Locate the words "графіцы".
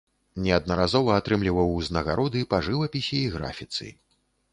3.35-3.91